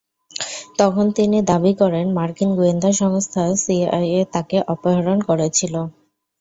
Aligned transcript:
তখন 0.79 1.05
তিনি 1.17 1.37
দাবি 1.49 1.71
করেন, 1.81 2.05
মার্কিন 2.17 2.49
গোয়েন্দা 2.57 2.89
সংস্থা 3.01 3.43
সিআইএ 3.63 4.21
তাঁকে 4.33 4.57
অপহরণ 4.73 5.17
করেছিল। 5.29 5.73